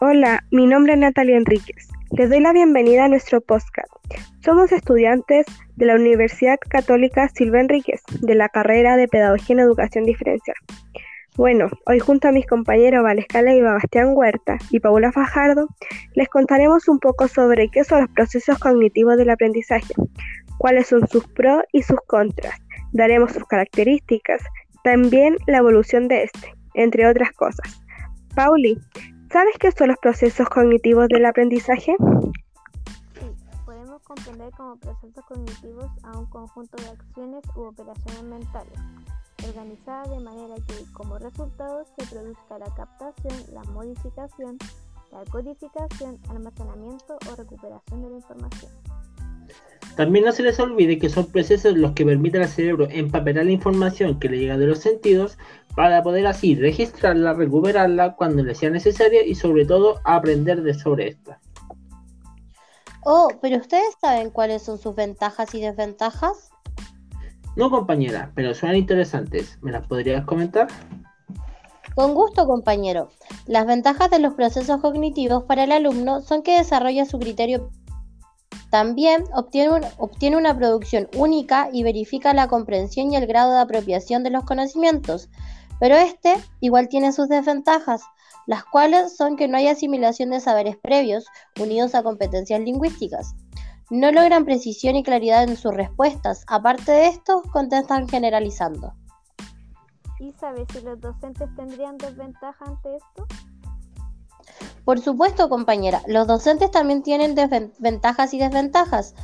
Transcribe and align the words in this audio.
Hola, 0.00 0.44
mi 0.52 0.68
nombre 0.68 0.92
es 0.92 1.00
Natalia 1.00 1.36
Enríquez. 1.36 1.88
Les 2.12 2.30
doy 2.30 2.38
la 2.38 2.52
bienvenida 2.52 3.06
a 3.06 3.08
nuestro 3.08 3.40
podcast. 3.40 3.88
Somos 4.44 4.70
estudiantes 4.70 5.44
de 5.74 5.86
la 5.86 5.96
Universidad 5.96 6.56
Católica 6.70 7.28
Silva 7.30 7.58
Enríquez, 7.58 8.02
de 8.20 8.36
la 8.36 8.48
carrera 8.48 8.96
de 8.96 9.08
Pedagogía 9.08 9.54
en 9.54 9.60
Educación 9.60 10.04
Diferencial. 10.04 10.54
Bueno, 11.36 11.68
hoy 11.84 11.98
junto 11.98 12.28
a 12.28 12.32
mis 12.32 12.46
compañeros 12.46 13.02
Valescala 13.02 13.52
y 13.56 13.60
Bastián 13.60 14.12
Huerta 14.14 14.58
y 14.70 14.78
Paula 14.78 15.10
Fajardo, 15.10 15.66
les 16.14 16.28
contaremos 16.28 16.86
un 16.86 17.00
poco 17.00 17.26
sobre 17.26 17.68
qué 17.68 17.82
son 17.82 18.02
los 18.02 18.10
procesos 18.10 18.56
cognitivos 18.60 19.16
del 19.16 19.30
aprendizaje, 19.30 19.94
cuáles 20.58 20.86
son 20.86 21.08
sus 21.08 21.26
pros 21.26 21.64
y 21.72 21.82
sus 21.82 21.98
contras, 22.06 22.54
daremos 22.92 23.32
sus 23.32 23.42
características, 23.46 24.44
también 24.84 25.38
la 25.48 25.58
evolución 25.58 26.06
de 26.06 26.22
este, 26.22 26.54
entre 26.74 27.04
otras 27.04 27.32
cosas. 27.32 27.82
Pauli, 28.36 28.78
¿sabes 29.30 29.56
qué 29.58 29.70
son 29.72 29.88
los 29.88 29.98
procesos 29.98 30.48
cognitivos 30.48 31.08
del 31.08 31.26
aprendizaje? 31.26 31.96
Sí, 33.14 33.26
podemos 33.64 34.02
comprender 34.02 34.50
como 34.52 34.76
procesos 34.76 35.24
cognitivos 35.26 35.90
a 36.02 36.18
un 36.18 36.26
conjunto 36.26 36.76
de 36.82 36.88
acciones 36.90 37.44
u 37.56 37.62
operaciones 37.62 38.22
mentales 38.22 38.78
organizada 39.46 40.08
de 40.08 40.20
manera 40.20 40.54
que 40.66 40.92
como 40.92 41.18
resultado 41.18 41.84
se 41.96 42.06
produzca 42.06 42.58
la 42.58 42.74
captación, 42.74 43.34
la 43.52 43.62
modificación, 43.72 44.58
la 45.12 45.24
codificación, 45.30 46.18
almacenamiento 46.28 47.18
o 47.30 47.36
recuperación 47.36 48.02
de 48.02 48.10
la 48.10 48.16
información. 48.16 48.72
También 49.96 50.24
no 50.24 50.32
se 50.32 50.44
les 50.44 50.60
olvide 50.60 50.98
que 50.98 51.08
son 51.08 51.26
procesos 51.26 51.76
los 51.76 51.92
que 51.92 52.04
permiten 52.04 52.42
al 52.42 52.48
cerebro 52.48 52.86
empapelar 52.90 53.44
la 53.44 53.50
información 53.50 54.20
que 54.20 54.28
le 54.28 54.38
llega 54.38 54.56
de 54.56 54.66
los 54.66 54.78
sentidos 54.78 55.38
para 55.78 56.02
poder 56.02 56.26
así 56.26 56.56
registrarla, 56.56 57.34
recuperarla 57.34 58.16
cuando 58.16 58.42
le 58.42 58.56
sea 58.56 58.68
necesaria 58.68 59.24
y 59.24 59.36
sobre 59.36 59.64
todo 59.64 60.00
aprender 60.02 60.62
de 60.64 60.74
sobre 60.74 61.06
esta. 61.06 61.38
Oh, 63.04 63.28
pero 63.40 63.58
ustedes 63.58 63.94
saben 64.00 64.30
cuáles 64.30 64.62
son 64.62 64.78
sus 64.78 64.96
ventajas 64.96 65.54
y 65.54 65.60
desventajas? 65.60 66.50
No, 67.54 67.70
compañera, 67.70 68.32
pero 68.34 68.56
suenan 68.56 68.76
interesantes. 68.76 69.56
¿Me 69.62 69.70
las 69.70 69.86
podrías 69.86 70.24
comentar? 70.24 70.66
Con 71.94 72.12
gusto, 72.12 72.44
compañero. 72.44 73.10
Las 73.46 73.64
ventajas 73.64 74.10
de 74.10 74.18
los 74.18 74.34
procesos 74.34 74.80
cognitivos 74.80 75.44
para 75.44 75.62
el 75.62 75.70
alumno 75.70 76.22
son 76.22 76.42
que 76.42 76.58
desarrolla 76.58 77.04
su 77.04 77.20
criterio. 77.20 77.70
También 78.70 79.26
obtiene, 79.32 79.86
obtiene 79.96 80.36
una 80.38 80.56
producción 80.56 81.08
única 81.16 81.68
y 81.72 81.84
verifica 81.84 82.34
la 82.34 82.48
comprensión 82.48 83.12
y 83.12 83.16
el 83.16 83.28
grado 83.28 83.52
de 83.52 83.60
apropiación 83.60 84.24
de 84.24 84.30
los 84.30 84.42
conocimientos. 84.42 85.28
Pero 85.80 85.96
este 85.96 86.36
igual 86.60 86.88
tiene 86.88 87.12
sus 87.12 87.28
desventajas, 87.28 88.02
las 88.46 88.64
cuales 88.64 89.16
son 89.16 89.36
que 89.36 89.48
no 89.48 89.58
hay 89.58 89.68
asimilación 89.68 90.30
de 90.30 90.40
saberes 90.40 90.76
previos 90.76 91.26
unidos 91.60 91.94
a 91.94 92.02
competencias 92.02 92.60
lingüísticas. 92.60 93.34
No 93.90 94.10
logran 94.12 94.44
precisión 94.44 94.96
y 94.96 95.02
claridad 95.02 95.44
en 95.44 95.56
sus 95.56 95.74
respuestas. 95.74 96.44
Aparte 96.46 96.92
de 96.92 97.06
esto, 97.06 97.42
contestan 97.52 98.08
generalizando. 98.08 98.94
¿Y 100.18 100.32
sabes 100.32 100.66
si 100.72 100.80
los 100.80 101.00
docentes 101.00 101.48
tendrían 101.56 101.96
desventaja 101.96 102.64
ante 102.64 102.96
esto? 102.96 103.26
Por 104.84 105.00
supuesto, 105.00 105.48
compañera, 105.48 106.02
los 106.06 106.26
docentes 106.26 106.70
también 106.70 107.02
tienen 107.02 107.34
ventajas 107.78 108.34
y 108.34 108.38
desventajas. 108.38 109.14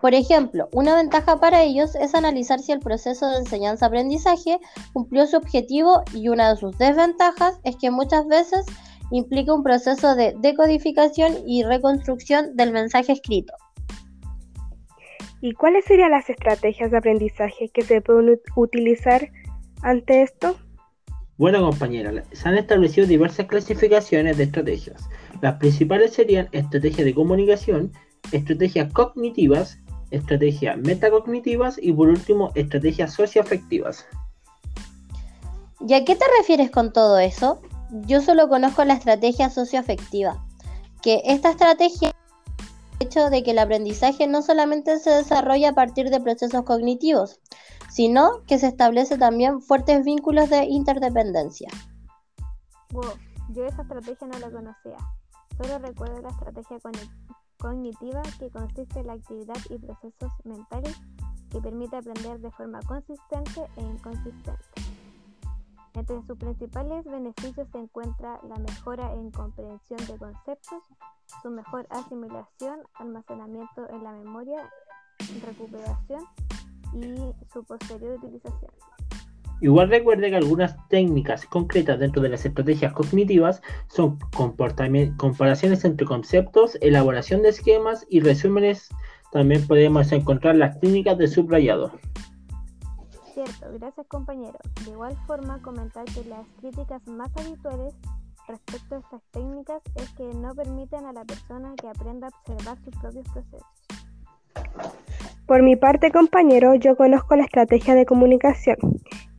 Por 0.00 0.14
ejemplo, 0.14 0.68
una 0.72 0.96
ventaja 0.96 1.38
para 1.40 1.62
ellos 1.62 1.94
es 1.94 2.14
analizar 2.14 2.60
si 2.60 2.72
el 2.72 2.80
proceso 2.80 3.28
de 3.28 3.38
enseñanza-aprendizaje 3.38 4.58
cumplió 4.94 5.26
su 5.26 5.36
objetivo 5.36 6.02
y 6.14 6.28
una 6.28 6.50
de 6.50 6.56
sus 6.56 6.76
desventajas 6.78 7.60
es 7.64 7.76
que 7.76 7.90
muchas 7.90 8.26
veces 8.26 8.64
implica 9.10 9.52
un 9.52 9.62
proceso 9.62 10.14
de 10.14 10.34
decodificación 10.38 11.34
y 11.46 11.64
reconstrucción 11.64 12.56
del 12.56 12.72
mensaje 12.72 13.12
escrito. 13.12 13.52
¿Y 15.42 15.52
cuáles 15.52 15.84
serían 15.84 16.12
las 16.12 16.30
estrategias 16.30 16.90
de 16.90 16.98
aprendizaje 16.98 17.70
que 17.72 17.82
se 17.82 18.00
pueden 18.00 18.40
utilizar 18.56 19.30
ante 19.82 20.22
esto? 20.22 20.56
Bueno, 21.36 21.62
compañera, 21.62 22.12
se 22.32 22.48
han 22.48 22.58
establecido 22.58 23.06
diversas 23.06 23.46
clasificaciones 23.46 24.36
de 24.36 24.44
estrategias. 24.44 25.08
Las 25.40 25.56
principales 25.56 26.12
serían 26.12 26.48
estrategias 26.52 27.06
de 27.06 27.14
comunicación, 27.14 27.92
estrategias 28.32 28.92
cognitivas, 28.92 29.78
estrategias 30.10 30.76
metacognitivas 30.78 31.78
y 31.80 31.92
por 31.92 32.08
último 32.08 32.50
estrategias 32.54 33.14
socioafectivas. 33.14 34.06
¿Y 35.86 35.94
a 35.94 36.04
qué 36.04 36.14
te 36.14 36.24
refieres 36.38 36.70
con 36.70 36.92
todo 36.92 37.18
eso? 37.18 37.60
yo 37.90 38.20
solo 38.20 38.48
conozco 38.48 38.84
la 38.84 38.94
estrategia 38.94 39.50
socioafectiva, 39.50 40.44
que 41.02 41.22
esta 41.24 41.50
estrategia 41.50 42.12
el 42.98 43.06
hecho 43.06 43.30
de 43.30 43.42
que 43.42 43.52
el 43.52 43.58
aprendizaje 43.58 44.26
no 44.26 44.42
solamente 44.42 44.98
se 44.98 45.10
desarrolla 45.10 45.70
a 45.70 45.74
partir 45.74 46.10
de 46.10 46.20
procesos 46.20 46.64
cognitivos, 46.64 47.40
sino 47.90 48.42
que 48.46 48.58
se 48.58 48.68
establece 48.68 49.16
también 49.16 49.62
fuertes 49.62 50.04
vínculos 50.04 50.50
de 50.50 50.64
interdependencia. 50.64 51.70
Wow, 52.92 53.04
yo 53.48 53.64
esa 53.64 53.82
estrategia 53.82 54.26
no 54.26 54.38
la 54.38 54.50
conocía. 54.50 54.96
Solo 55.56 55.78
recuerdo 55.78 56.20
la 56.20 56.28
estrategia 56.28 56.78
cognitiva 57.60 58.22
que 58.38 58.50
consiste 58.50 59.00
en 59.00 59.06
la 59.06 59.12
actividad 59.12 59.58
y 59.68 59.78
procesos 59.78 60.32
mentales 60.44 60.96
que 61.50 61.60
permite 61.60 61.96
aprender 61.96 62.40
de 62.40 62.50
forma 62.50 62.80
consistente 62.82 63.68
e 63.76 63.82
inconsistente. 63.82 64.64
Entre 65.94 66.22
sus 66.22 66.38
principales 66.38 67.04
beneficios 67.04 67.68
se 67.70 67.78
encuentra 67.78 68.40
la 68.48 68.56
mejora 68.56 69.12
en 69.12 69.30
comprensión 69.30 69.98
de 70.06 70.18
conceptos, 70.18 70.82
su 71.42 71.50
mejor 71.50 71.86
asimilación, 71.90 72.80
almacenamiento 72.94 73.88
en 73.90 74.04
la 74.04 74.12
memoria, 74.12 74.70
recuperación 75.44 76.24
y 76.94 77.34
su 77.52 77.64
posterior 77.64 78.18
utilización. 78.18 78.70
Igual 79.60 79.90
recuerde 79.90 80.30
que 80.30 80.36
algunas 80.36 80.76
técnicas 80.88 81.44
concretas 81.44 81.98
dentro 81.98 82.22
de 82.22 82.30
las 82.30 82.46
estrategias 82.46 82.92
cognitivas 82.92 83.60
son 83.88 84.18
comparaciones 84.34 85.84
entre 85.84 86.06
conceptos, 86.06 86.78
elaboración 86.80 87.42
de 87.42 87.50
esquemas 87.50 88.06
y 88.08 88.20
resúmenes. 88.20 88.88
También 89.32 89.66
podemos 89.66 90.10
encontrar 90.12 90.56
las 90.56 90.80
técnicas 90.80 91.18
de 91.18 91.28
subrayado. 91.28 91.92
Cierto, 93.34 93.66
gracias 93.78 94.06
compañero. 94.08 94.58
De 94.84 94.90
igual 94.92 95.16
forma, 95.26 95.60
comentar 95.62 96.04
que 96.06 96.24
las 96.24 96.46
críticas 96.60 97.06
más 97.06 97.30
habituales 97.36 97.94
respecto 98.48 98.96
a 98.96 98.98
estas 98.98 99.22
técnicas 99.30 99.82
es 99.94 100.08
que 100.14 100.24
no 100.34 100.54
permiten 100.54 101.04
a 101.04 101.12
la 101.12 101.24
persona 101.24 101.74
que 101.80 101.88
aprenda 101.88 102.28
a 102.28 102.30
observar 102.30 102.76
sus 102.82 102.96
propios 102.96 103.26
procesos. 103.28 103.66
Por 105.46 105.62
mi 105.62 105.76
parte, 105.76 106.10
compañero, 106.10 106.74
yo 106.74 106.96
conozco 106.96 107.36
la 107.36 107.44
estrategia 107.44 107.94
de 107.94 108.06
comunicación. 108.06 108.76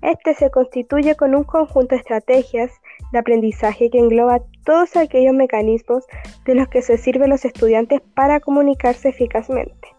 Este 0.02 0.34
se 0.34 0.50
constituye 0.50 1.16
con 1.16 1.36
un 1.36 1.44
conjunto 1.44 1.96
de 1.96 2.02
estrategias 2.02 2.72
de 3.12 3.20
aprendizaje 3.20 3.90
que 3.92 4.00
engloba 4.00 4.42
todos 4.66 4.96
aquellos 4.96 5.34
mecanismos 5.34 6.06
de 6.46 6.56
los 6.56 6.68
que 6.70 6.82
se 6.82 6.98
sirven 6.98 7.30
los 7.30 7.46
estudiantes 7.46 8.02
para 8.16 8.40
comunicarse 8.40 9.10
eficazmente, 9.10 9.90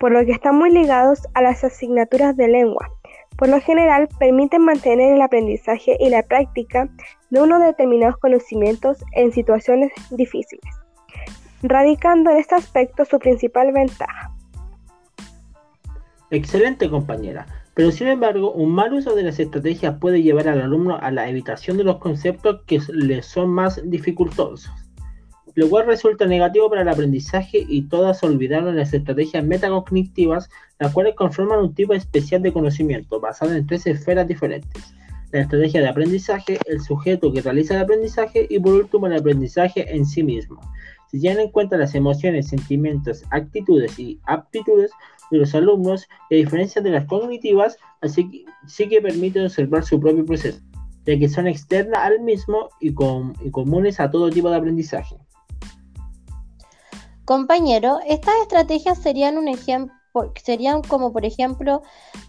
por 0.00 0.10
lo 0.10 0.24
que 0.24 0.32
están 0.32 0.56
muy 0.56 0.70
ligados 0.70 1.20
a 1.34 1.42
las 1.42 1.62
asignaturas 1.62 2.36
de 2.36 2.48
lengua, 2.48 2.90
por 3.36 3.48
lo 3.48 3.60
general 3.60 4.08
permiten 4.18 4.64
mantener 4.64 5.14
el 5.14 5.22
aprendizaje 5.22 5.96
y 6.00 6.10
la 6.10 6.24
práctica 6.24 6.88
de 7.30 7.40
unos 7.40 7.62
determinados 7.62 8.16
conocimientos 8.16 8.98
en 9.12 9.30
situaciones 9.30 9.92
difíciles, 10.10 10.74
radicando 11.62 12.30
en 12.32 12.38
este 12.38 12.56
aspecto 12.56 13.04
su 13.04 13.20
principal 13.20 13.70
ventaja. 13.70 14.32
Excelente 16.30 16.90
compañera, 16.90 17.46
pero 17.78 17.92
sin 17.92 18.08
embargo 18.08 18.50
un 18.50 18.72
mal 18.72 18.92
uso 18.92 19.14
de 19.14 19.22
las 19.22 19.38
estrategias 19.38 19.98
puede 20.00 20.20
llevar 20.20 20.48
al 20.48 20.60
alumno 20.60 20.98
a 21.00 21.12
la 21.12 21.28
evitación 21.28 21.76
de 21.76 21.84
los 21.84 21.98
conceptos 21.98 22.62
que 22.66 22.80
le 22.92 23.22
son 23.22 23.50
más 23.50 23.80
dificultosos 23.88 24.68
lo 25.54 25.68
cual 25.68 25.86
resulta 25.86 26.26
negativo 26.26 26.68
para 26.68 26.82
el 26.82 26.88
aprendizaje 26.88 27.64
y 27.68 27.82
todas 27.82 28.24
olvidaron 28.24 28.76
las 28.76 28.94
estrategias 28.94 29.44
metacognitivas, 29.44 30.48
las 30.78 30.92
cuales 30.92 31.14
conforman 31.14 31.58
un 31.58 31.74
tipo 31.74 31.94
especial 31.94 32.42
de 32.42 32.52
conocimiento 32.52 33.20
basado 33.20 33.52
en 33.52 33.66
tres 33.66 33.84
esferas 33.86 34.28
diferentes. 34.28 34.94
La 35.32 35.40
estrategia 35.40 35.80
de 35.80 35.88
aprendizaje, 35.88 36.58
el 36.66 36.80
sujeto 36.80 37.32
que 37.32 37.42
realiza 37.42 37.74
el 37.74 37.80
aprendizaje 37.80 38.46
y 38.48 38.60
por 38.60 38.74
último 38.74 39.08
el 39.08 39.16
aprendizaje 39.16 39.92
en 39.96 40.06
sí 40.06 40.22
mismo. 40.22 40.60
Si 41.10 41.20
llevan 41.20 41.40
en 41.40 41.50
cuenta 41.50 41.76
las 41.76 41.94
emociones, 41.94 42.48
sentimientos, 42.48 43.24
actitudes 43.30 43.98
y 43.98 44.20
aptitudes 44.26 44.90
de 45.30 45.38
los 45.38 45.54
alumnos 45.54 46.06
y 46.30 46.34
a 46.34 46.38
diferencia 46.38 46.82
de 46.82 46.90
las 46.90 47.06
cognitivas, 47.06 47.76
así 48.00 48.30
que, 48.30 48.44
sí 48.66 48.88
que 48.88 49.00
permiten 49.00 49.44
observar 49.44 49.84
su 49.84 49.98
propio 49.98 50.24
proceso, 50.24 50.60
ya 51.06 51.18
que 51.18 51.28
son 51.28 51.46
externas 51.46 52.00
al 52.00 52.20
mismo 52.20 52.68
y 52.80 52.92
comunes 52.92 54.00
a 54.00 54.10
todo 54.10 54.30
tipo 54.30 54.50
de 54.50 54.56
aprendizaje. 54.56 55.16
Compañero, 57.24 57.98
estas 58.06 58.34
estrategias 58.42 58.98
serían 58.98 59.38
un 59.38 59.48
ejemplo 59.48 59.94
serían 60.42 60.82
como 60.82 61.12
por 61.12 61.24
ejemplo 61.24 61.82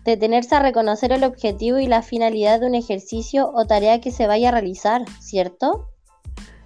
detenerse 0.06 0.56
a 0.56 0.62
reconocer 0.62 1.12
el 1.12 1.24
objetivo 1.24 1.80
y 1.80 1.88
la 1.88 2.02
finalidad 2.02 2.60
de 2.60 2.68
un 2.68 2.76
ejercicio 2.76 3.50
o 3.54 3.66
tarea 3.66 4.02
que 4.02 4.12
se 4.12 4.28
vaya 4.28 4.50
a 4.50 4.52
realizar, 4.52 5.06
¿cierto? 5.20 5.90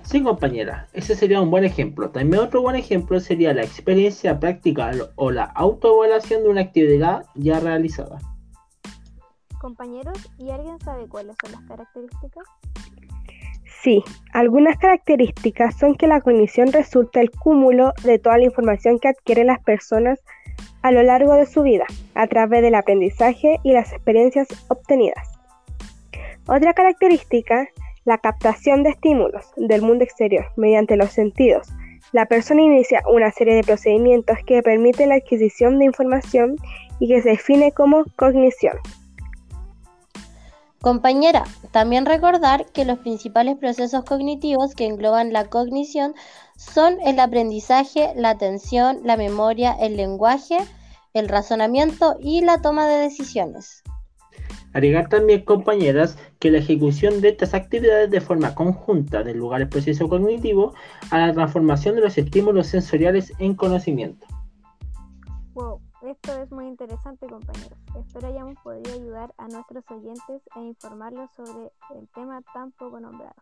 Sí, 0.03 0.21
compañera, 0.21 0.87
ese 0.93 1.15
sería 1.15 1.41
un 1.41 1.49
buen 1.49 1.63
ejemplo. 1.63 2.09
También 2.09 2.43
otro 2.43 2.61
buen 2.61 2.75
ejemplo 2.75 3.19
sería 3.19 3.53
la 3.53 3.63
experiencia 3.63 4.39
práctica 4.39 4.91
o 5.15 5.31
la 5.31 5.45
autoevaluación 5.45 6.43
de 6.43 6.49
una 6.49 6.61
actividad 6.61 7.25
ya 7.35 7.59
realizada. 7.59 8.19
Compañeros, 9.59 10.17
¿y 10.37 10.49
alguien 10.49 10.77
sabe 10.81 11.07
cuáles 11.07 11.37
son 11.41 11.53
las 11.53 11.61
características? 11.61 12.43
Sí, 13.81 14.03
algunas 14.33 14.77
características 14.77 15.77
son 15.77 15.95
que 15.95 16.07
la 16.07 16.21
cognición 16.21 16.71
resulta 16.71 17.21
el 17.21 17.31
cúmulo 17.31 17.93
de 18.03 18.19
toda 18.19 18.37
la 18.37 18.45
información 18.45 18.99
que 18.99 19.07
adquieren 19.07 19.47
las 19.47 19.61
personas 19.61 20.19
a 20.81 20.91
lo 20.91 21.01
largo 21.01 21.33
de 21.35 21.45
su 21.45 21.63
vida, 21.63 21.85
a 22.13 22.27
través 22.27 22.61
del 22.61 22.75
aprendizaje 22.75 23.59
y 23.63 23.71
las 23.71 23.93
experiencias 23.93 24.47
obtenidas. 24.67 25.27
Otra 26.45 26.73
característica 26.73 27.67
la 28.05 28.17
captación 28.17 28.83
de 28.83 28.91
estímulos 28.91 29.45
del 29.55 29.81
mundo 29.81 30.03
exterior 30.03 30.45
mediante 30.55 30.97
los 30.97 31.11
sentidos. 31.11 31.67
La 32.11 32.25
persona 32.25 32.61
inicia 32.61 33.01
una 33.11 33.31
serie 33.31 33.55
de 33.55 33.63
procedimientos 33.63 34.37
que 34.45 34.61
permiten 34.61 35.09
la 35.09 35.15
adquisición 35.15 35.79
de 35.79 35.85
información 35.85 36.57
y 36.99 37.07
que 37.07 37.21
se 37.21 37.29
define 37.29 37.71
como 37.71 38.03
cognición. 38.15 38.77
Compañera, 40.81 41.45
también 41.71 42.05
recordar 42.05 42.65
que 42.73 42.83
los 42.83 42.99
principales 42.99 43.55
procesos 43.57 44.03
cognitivos 44.03 44.75
que 44.75 44.85
engloban 44.85 45.31
la 45.31 45.45
cognición 45.45 46.13
son 46.57 46.99
el 47.05 47.21
aprendizaje, 47.21 48.11
la 48.17 48.31
atención, 48.31 48.99
la 49.03 49.15
memoria, 49.15 49.71
el 49.79 49.95
lenguaje, 49.95 50.57
el 51.13 51.29
razonamiento 51.29 52.17
y 52.19 52.41
la 52.41 52.61
toma 52.61 52.85
de 52.85 52.97
decisiones. 52.97 53.83
Agregar 54.73 55.07
también, 55.07 55.45
compañeras, 55.45 56.17
que 56.39 56.51
la 56.51 56.57
ejecución 56.57 57.21
de 57.21 57.29
estas 57.29 57.53
actividades 57.53 58.09
de 58.09 58.21
forma 58.21 58.55
conjunta 58.55 59.23
del 59.23 59.37
lugar 59.37 59.61
el 59.61 59.69
proceso 59.69 60.09
cognitivo 60.09 60.73
a 61.11 61.19
la 61.19 61.33
transformación 61.33 61.95
de 61.95 62.01
los 62.01 62.17
estímulos 62.17 62.67
sensoriales 62.67 63.31
en 63.39 63.53
conocimiento. 63.55 64.25
Wow, 65.53 65.79
esto 66.01 66.41
es 66.41 66.51
muy 66.51 66.67
interesante, 66.67 67.27
compañeros. 67.27 67.77
Espero 67.99 68.27
hayamos 68.27 68.55
podido 68.63 68.93
ayudar 68.93 69.33
a 69.37 69.47
nuestros 69.47 69.83
oyentes 69.91 70.41
e 70.55 70.61
informarlos 70.61 71.29
sobre 71.35 71.71
el 71.95 72.07
tema 72.15 72.41
tan 72.53 72.71
poco 72.71 72.99
nombrado. 72.99 73.35